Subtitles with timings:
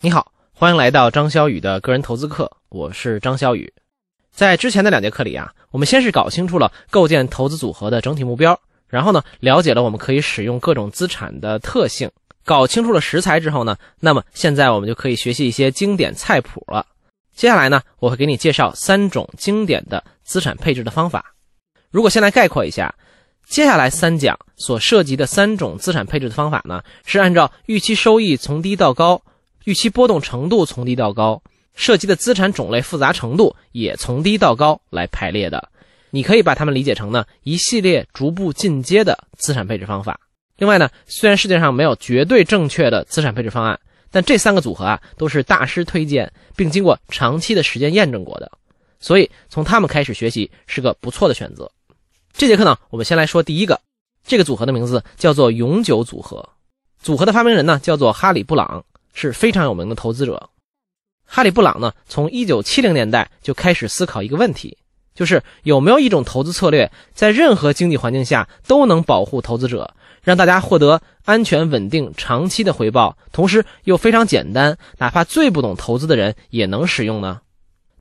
[0.00, 3.72] 你好，欢迎来到张小雨的个人投资课，我是张小雨。
[4.30, 12.08] 在之前的两节课里啊，我们先是搞清楚了构建投资组合的整体目标，然后呢，了解了我们可以使用各种资产的特性，
[12.44, 16.86] 搞清楚了食材之后呢，那么现在我们就可以学习一些经典菜谱了。
[17.34, 21.34] 接下来呢，我会给你介绍三种经典的资产配置的方法。
[21.90, 22.94] 如果先来概括一下，
[23.48, 29.20] 接下来三讲所涉及的三种资产配置的方法呢，是按照预期收益从低到高。
[29.64, 31.42] 预期波动程度从低到高，
[31.74, 35.68] 涉及的资产种类复杂程度也从低到高来排列的。
[36.10, 40.18] 你可以把它们理解成呢一系列逐步进阶的资产配置方法。
[40.56, 43.78] 另外呢，虽然世界上没有绝对正确的资产配置方案，
[44.10, 48.50] 但这三个组合啊都是大师推荐并经过长期的时间验证过的，
[48.98, 51.70] 所以从他们开始学习是个不错的选择。
[52.32, 53.80] 这节课呢，我们先来说第一个，
[54.26, 56.48] 这个组合的名字叫做永久组合，
[57.02, 58.84] 组合的发明人呢叫做哈里布朗。
[59.14, 60.50] 是非常有名的投资者，
[61.24, 64.76] 哈里布朗呢，从一九七零年代就开始思考一个问题，
[65.14, 77.40] 就是有没有一种投资策略，在任何经济环境下都能保护投资者，让大家获得安全、稳定、长期的回报，同时又非常简单，哪怕最不懂投资的人也能使用呢？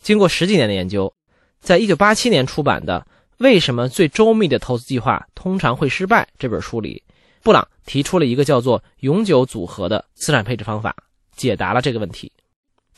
[0.00, 1.12] 经过十几年的研究，
[1.60, 3.06] 在一九八七年出版的
[3.38, 7.02] 《为什么最周密的投资计划通常会失败》这本书里。
[7.42, 10.94] 布朗提出了一个叫做“永久组合”的资产配置方法，
[11.34, 12.30] 解答了这个问题。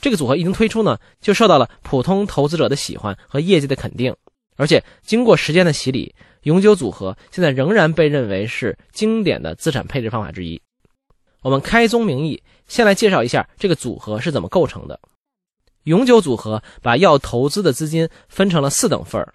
[0.01, 4.15] 这个组合一经推出呢，就受到了普通投资者的喜欢和业绩的肯定。
[4.57, 10.61] 而且经过时间的洗礼，永久组合现在仍然被认为是经典的资产配置方法之一。
[11.43, 14.99] 我们开宗明义，先来介绍一下这个组合是怎么构成的。
[15.85, 19.33] 永久组合把要投资的资金分成了四等份儿：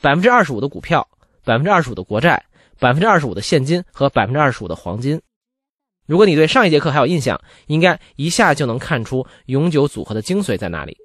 [0.00, 1.08] 百分之二十五的股票，
[1.44, 2.44] 百分之二十五的国债。
[2.78, 5.20] 百分之二十五的现金和百分之二十五的黄金。
[6.06, 10.96] 如果你对上一节课还有印象，应该一下就能看出永久组合的精髓在哪里。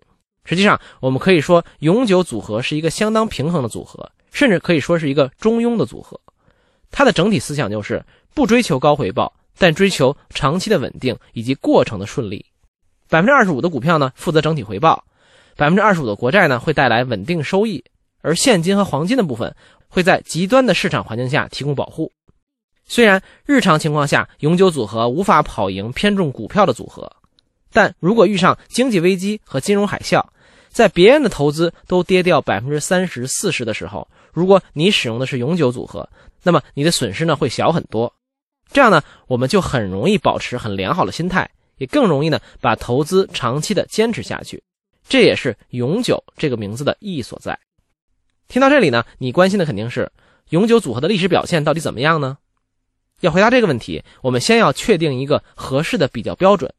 [0.44, 6.20] 实际上，我们可以说永久组合是一个相当平衡的组合，甚至可以说是一个中庸的组合。
[6.92, 8.04] 它的整体思想就是
[8.34, 12.46] 不追求高回报，但追求长期的稳定以及过程的顺利。
[13.08, 15.04] 百分之二十五的股票呢，负责整体回报；
[15.56, 17.84] 百分之二十五的国债呢，会带来稳定收益；
[18.22, 19.56] 而现金和黄金的部分。
[19.92, 22.12] 会在极端的市场环境下提供保护。
[22.86, 27.12] 虽然日常情况下永久组合无法跑赢偏重股票的组合，
[27.74, 30.24] 但如果遇上经济危机和金融海啸，
[30.70, 36.08] 在别人的投资都跌掉百分之三十四十的时候，如果你使用的是永久组合，
[36.44, 38.14] 那么你的损失呢会小很多。
[38.72, 44.62] 这样呢，我们就很容易保持很良好的心态，也更容易呢把投资长期的坚持下去。
[45.08, 47.58] 这也是永久这个名字的意义所在。
[48.50, 50.12] 听到这里呢，你关心的肯定是
[50.50, 52.40] 永久组合的历史表现到底怎么样呢？
[53.20, 56.74] 要回答这个问题，我们先要确定一个合适的比较标准。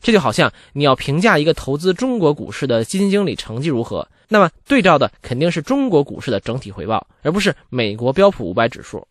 [0.00, 9.06] 这就好像你要评价一个投资中国股市的基金经理成绩如何，那么对照的肯定是中国股市的整体回报，而不是美国标普五百指数。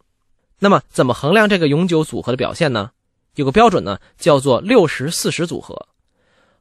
[0.58, 2.90] 那么怎么衡量这个永久组合的表现呢？
[3.36, 5.88] 有个标准呢，叫做六十四十组合。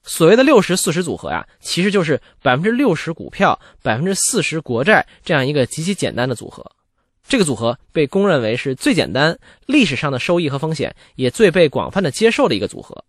[0.03, 6.73] 所谓的六十四十组合呀，其实就是百分之六十股票，百分之四十国债这样一个极其简单的组合。
[7.27, 13.05] 这个组合被公认为是最简单、历史上的收益和风险也最被广泛的接受的一个组合。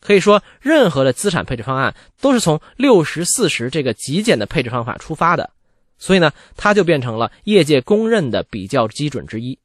[0.00, 5.50] 可以说，任何的资产配置方案都是从六十四十这个极简的配置方法出发的，
[5.98, 9.58] 所以呢，它就变成了业界公认的比较基准之一。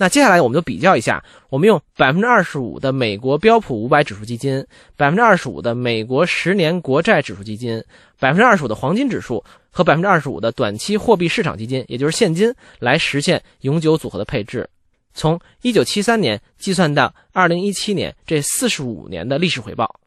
[0.00, 4.64] 那接下来我们就比较一下，我们用百分之二十五的美国标普五百指数基金，
[4.96, 7.82] 百分之二十五的美国十年国债指数基金，
[8.20, 14.70] 百分之二十五的黄金指数和百分之二十五的短期货币市场基金，也就是现金，来实现永久组合的配置。
[15.14, 19.98] 从一九七三年计算到二零一七年这四十五年的历史回报，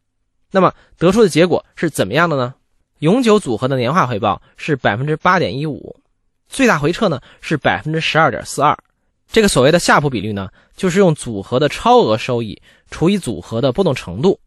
[0.51, 2.53] 那么得出的结果是怎么样的呢？
[2.99, 5.97] 永久组合的年化回报是百分之八点一五，
[6.47, 8.77] 最大回撤呢是百分之十二点四二。
[9.31, 14.39] 这个所谓的夏普比率呢，就是用组合的超额收益除以组合的波动程度。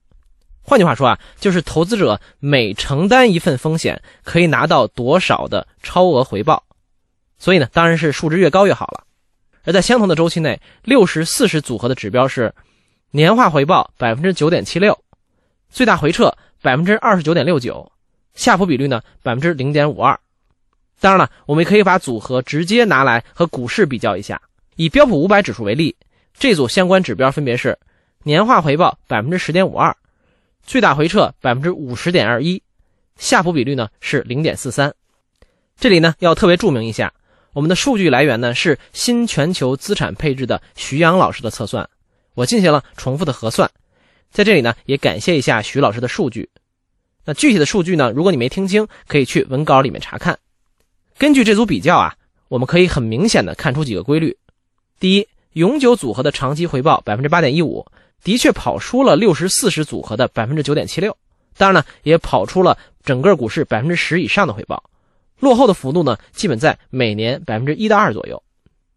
[0.60, 6.62] 换句话说啊，就是投资者每承担一份风险，可以拿到多少的超额回报。
[7.38, 9.04] 所以呢，当然是数值越高越好了。
[9.64, 12.54] 而在相同的周期内，六十四十组合的指标是
[13.10, 14.98] 年化回报百分之九点七六，
[15.70, 17.90] 最大回撤百分之二十九点六九，
[18.34, 20.18] 夏普比率呢百分之零点五二。
[21.00, 24.40] 当然了，我们可以把组合直接拿来和股市比较一下。
[24.76, 25.94] 以标普五百指数为例，
[26.32, 27.78] 这组相关指标分别是
[28.22, 29.96] 年化回报百分之十点五二，
[30.64, 32.62] 最大回撤百分之五十点二一，
[33.16, 34.92] 夏普比率呢是零点四三。
[35.78, 37.12] 这里呢要特别注明一下，
[37.52, 41.88] 我们的数据来源呢是新全球资产配置的徐阳老师的测算，
[42.34, 43.70] 我进行了重复的核算，
[44.30, 46.50] 在这里呢，也感谢一下徐老师的数据。
[47.24, 50.38] 那具体的数据呢，如果你没听清，可以去文稿里面查看。
[51.16, 52.14] 根据这组比较啊，
[52.48, 54.36] 我们可以很明显的看出几个规律。
[55.00, 57.86] 第一，永久组合的长期回报百分之八点一五，
[58.22, 61.16] 的确跑输了六十四十组合的百分之九点七六。
[61.56, 64.82] 当然呢，也跑出了整个股市百分之十以上的回报。
[65.40, 68.42] 落后的幅度呢，基本在每年百分之一到二左右。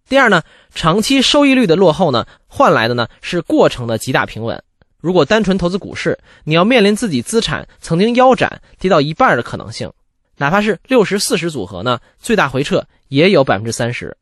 [0.07, 4.63] 第二呢，长期收益率的落后呢，换来的呢是过程的极大平稳。
[4.99, 9.91] 如果单纯投资股市，你要面临自己资产曾经腰斩跌到一半的可能性，
[10.37, 14.15] 哪怕是六十四十组合呢，最大回撤也有百分之三十。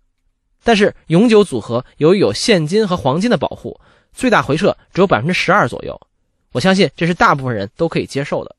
[0.66, 3.80] 但是永久组合由于有现金和黄金的保护，
[4.14, 6.02] 最大回撤只有百分之十二左右。
[6.54, 8.56] 我相信这是大部分人都可以接受的。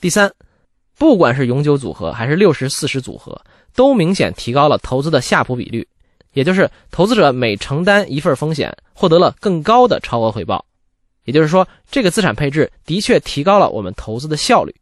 [0.00, 0.32] 第三，
[0.96, 3.44] 不管是永久组合还是六十四十组合，
[3.74, 5.86] 都明显提高了投资的夏普比率。
[6.34, 10.64] 也就是投资者每承担一份风险，获得了更高的超额回报。
[11.24, 14.72] 也就是说，这个资产配置的确提高了我们投资的效率。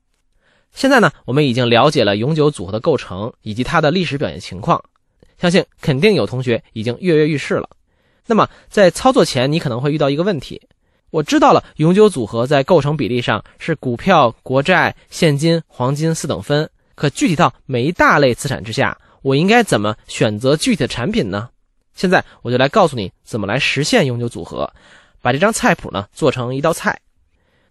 [0.74, 4.82] 现在呢，我们已经了解了永久组合的构成以及它的历史表现情况，
[5.42, 7.68] 相信肯定有同学已经跃跃欲试了。
[8.26, 10.62] 那么在操作前，你可能会遇到一个问题：
[11.10, 18.96] 我知道了永久组合在构成比例上是股票、国债、现金、黄金四等分，可具体到每一大类资产之下。
[19.22, 21.48] 我应该怎么选择具体的产品呢？
[21.92, 24.72] 现在我就来告诉你怎么来实现永久组合，
[25.20, 27.00] 把这张菜谱呢做成一道菜。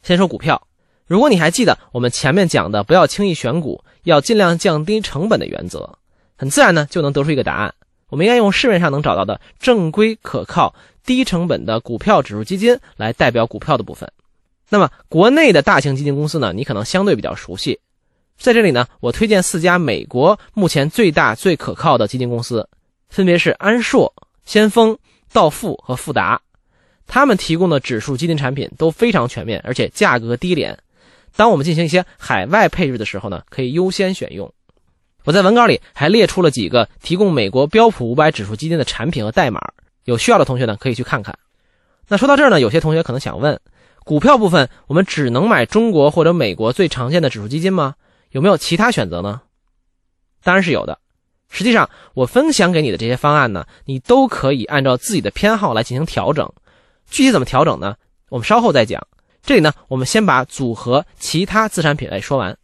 [0.03, 0.61] 先说股票，
[1.07, 5.97] 如果你还记得我们前面讲的不要轻易选股，要尽量降低成本的原则，
[6.41, 7.71] 很自然呢就能得出一个答案。
[8.09, 10.73] 我们应该用市面上能找到的正规可靠、
[11.05, 14.11] 低成本的股票指数基金来代表股票的部分。
[14.67, 17.79] 那么国内的大型基金公司呢，你可能相对比较熟悉。
[18.39, 22.67] 在这里呢，我推荐四家美国目前最大最可靠的基金公司，
[23.07, 24.11] 分别是安硕、
[24.43, 24.97] 先锋、
[25.31, 26.41] 道富和富达。
[27.05, 30.75] 他们提供的指数基金产品都非常全面，而且价格低廉。
[31.35, 34.51] 当我们进行一些海外配置的时候呢，可以优先选用。
[35.23, 39.61] 我在文稿里还列出了几个提供美国标普五百指数基金的产品和代码，
[40.05, 41.37] 有需要的同学呢可以去看看。
[42.07, 43.59] 那说到这儿呢，有些同学可能想问：
[44.03, 47.95] 股票部分我们只能买中国或者美国最常见的指数基金吗？
[48.31, 49.41] 有没有其他选择呢？
[50.43, 50.97] 当然是有的。
[51.49, 56.49] 实际上，我分享给你的这些方案呢，你都可以按照自己的偏好来进行调整。
[57.09, 57.95] 具体怎么调整呢？
[58.29, 59.05] 我们稍后再讲。
[59.43, 62.57] 这里呢，我们先把组合其他资产品类说完。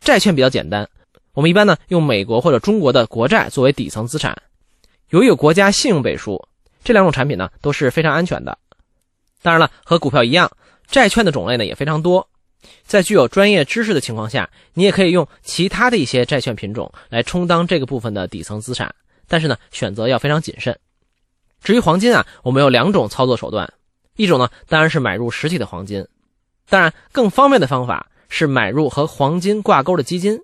[0.00, 0.88] 债券比较简单，
[1.40, 4.36] 我们一般呢用美国或者中国的国债作为底层资产。
[5.08, 6.46] 由于有国家信用背书，
[6.84, 8.58] 这两种产品呢都是非常安全的。
[9.40, 10.50] 当然了，和股票一样，
[10.86, 12.28] 债券的种类呢也非常多。
[12.84, 18.94] 在具有专业知识的情况下，你也可以用其他的一些债券品种来充当这个部分的底层资产，
[19.26, 20.78] 但是呢，选择要非常谨慎。
[21.64, 23.72] 至于黄金啊，我们有两种操作手段，
[24.16, 26.06] 一种呢当然是买入实体的黄金，
[26.68, 30.38] 当然更方便的方法是买入和黄金挂钩的基金，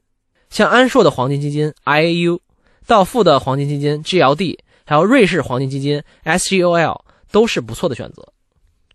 [0.51, 2.39] 像安硕的黄金基金 IAU、
[2.87, 7.01] 道富的黄金基金 GLD，还有瑞士黄金基金 SGOL
[7.31, 8.27] 都是不错的选择。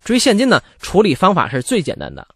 [0.03, 2.27] 至于现金呢，处理方法是最简单的。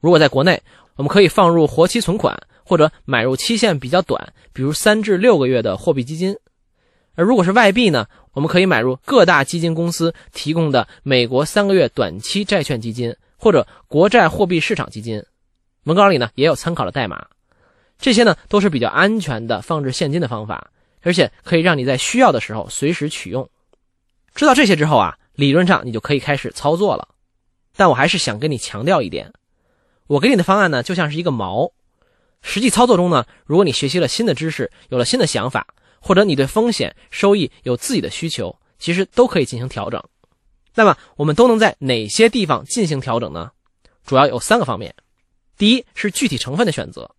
[0.00, 0.60] 如果在国内，
[0.96, 6.36] 我们可以放入活期存款，或者买入期限比较短，比如三至六个月的货币基金。
[7.14, 15.22] 而如果是外币呢，我们可以买入各大基金公司提供的美国三个月短期债券基金，或者国债货币市场基金。
[15.84, 17.26] 文稿里呢也有参考的代码，
[17.98, 20.70] 这些呢都是比较安全的放置现金的方法，
[21.02, 23.48] 而且可以让你在需要的时候随时取用。
[24.34, 27.08] 知道这些之后啊，理论上你就可以开始操作了。
[27.76, 29.32] 但我还是想跟你强调一点。
[30.06, 31.72] 我给你的方案呢，就像是一个锚。
[32.42, 35.66] 实际操作中呢，如果你学习了新的知识，有了新的想法，
[35.98, 40.02] 或者你对风险、收益有自己的需求，其实都可以进行调整。
[40.74, 43.50] 那么，我们都能在哪些地方进行调整呢？
[44.04, 44.94] 主要有三个方面。
[45.56, 47.10] 第一是具体成分的选择，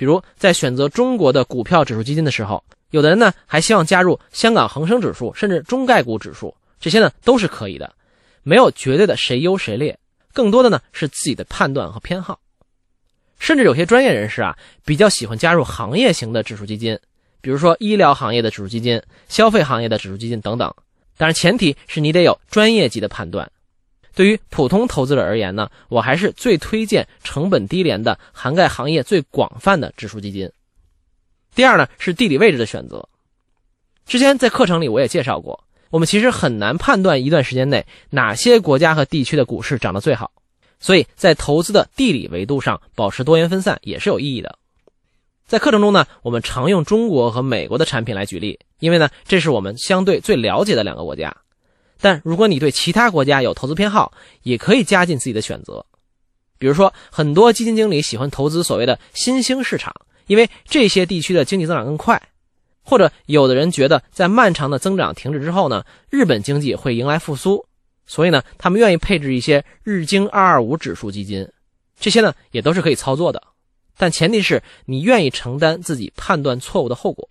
[0.00, 7.92] 比如在选择中国的股票指数基金的时候，有的人呢还希望加入香港恒生指数，甚至中概股指数，这些呢都是可以的，
[8.42, 9.98] 没有绝对的谁优谁劣。
[10.32, 12.40] 更多的呢是自己的判断和偏好，
[13.38, 16.98] 甚至有些专业人士啊比较喜欢加入行业型的指数基金，
[17.42, 20.72] 比如说医疗行业的指数基金、消费行业的指数基金等等。
[21.18, 23.52] 当然，前提是你得有专业级的判断。
[24.20, 30.52] 对于普通投资者而言呢，我还是最推荐成本低廉的、涵盖行业最广泛的指数基金。
[31.54, 33.08] 第二呢是地理位置的选择，
[34.04, 35.64] 之前在课程里我也介绍过。
[35.88, 40.30] 我们其实很难判断一段时间内哪些国家和地区的股市涨得最好，
[40.80, 44.58] 所以在投资的地理维度上保持多元分散也是有意义的。
[45.46, 51.34] 在课程中呢，我们常用中国和美国的产品来举例，因为呢这是我们相对最了解的两个国家。
[52.00, 55.84] 但如果你对其他国家有投资偏好，也可以加进自己的选择。
[56.58, 59.94] 比如说，很多基金经理喜欢投资所谓的新兴市场，
[60.26, 62.18] 因为这些地区的经济增长更快；
[62.82, 67.64] 或者有的人觉得，在漫长的增长停止之后呢，日本经济会迎来复苏，
[68.06, 71.48] 所以呢，他们愿意配置一些日经二二五指数基金。
[71.98, 73.42] 这些呢，也都是可以操作的，
[73.96, 77.28] 但前提是你愿意承担自己判断错误的后果。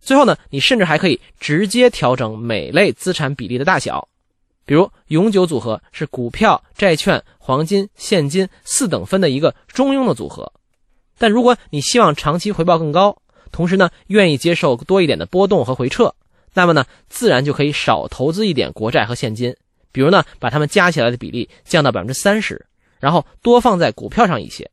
[0.00, 4.08] 最后呢，你甚至还可以直接调整每类资产比例的大小，
[4.64, 10.52] 比如永久组合是股票、债券、黄金、现金四等分的一个中庸的组合。
[11.18, 16.14] 但如果你希望长期回报更高，同时呢愿意接受多一点的波动和回撤，
[16.54, 19.56] 那么呢自然就可以少投资一点国债和现金，
[19.90, 22.66] 比如呢把它们加起来的比例降到百分之三十，
[23.00, 24.70] 然后多放在股票上一些。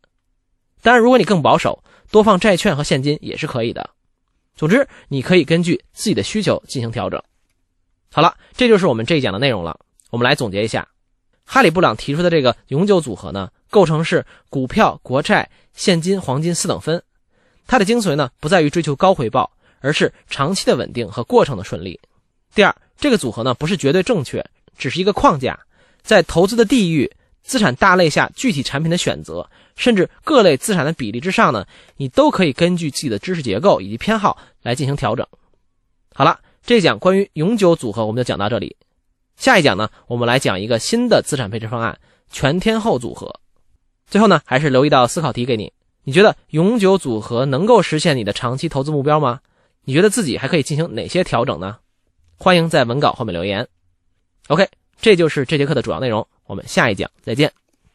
[0.82, 3.89] 当然，如果你更保守，多放债券和现金也是可以的。
[4.55, 7.21] 总之，你可以根据自己的需求进行调整。
[8.12, 9.79] 好了，这就是我们这一讲的内容了。
[10.12, 10.88] 我们来总结一下，
[11.45, 17.03] 哈里布朗提出的这个永久组合呢，构成是股票、国债、现金、黄金四等分。
[17.67, 22.00] 它的精髓呢，不在于追求高回报，而是长期的稳定和过程的顺利。
[22.53, 24.45] 第二，这个组合呢，不是绝对正确，
[24.77, 25.59] 只是一个框架，
[26.01, 27.12] 在投资的地域。
[27.43, 31.65] 资产大类下具体产品的选择，甚至各类资产的比例之上呢，
[31.98, 35.27] 你都可以根据自己的知识结构以及偏好来进行调整。
[36.13, 38.77] 好了，这一讲关于永久组合我们就讲到这里。
[39.36, 42.00] 下一讲呢，我们来讲一个新的资产配置方案——
[42.32, 43.39] 全天候组合。
[44.08, 49.41] 最后呢，还是留一道思考题给你：你觉得永久组合能够实现你的长期投资目标吗？
[49.84, 51.77] 你觉得自己还可以进行哪些调整呢？
[52.38, 53.67] 欢迎在文稿后面留言。
[54.48, 54.70] OK，
[55.01, 56.25] 这就是这节课的主要内容。
[56.46, 57.64] 我们下一讲再见。